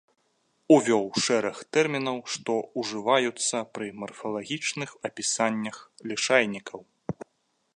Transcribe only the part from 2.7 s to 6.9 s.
ўжываюцца пры марфалагічных апісаннях лішайнікаў.